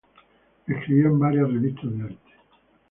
Escribió 0.65 1.09
en 1.09 1.19
varias 1.19 1.47
revistas 1.47 1.95
de 1.95 2.03
arte. 2.05 2.31